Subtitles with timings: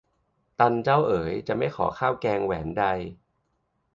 [0.59, 2.83] ตันเจ้าเอ๋ย จะไม่ขอข้าวแกงแหวนใด